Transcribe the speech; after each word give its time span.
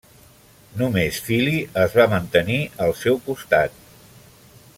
Només 0.79 1.19
Fili, 1.27 1.59
es 1.83 1.95
va 1.99 2.07
mantenir 2.15 2.59
al 2.87 2.97
seu 3.03 3.21
costat. 3.29 3.79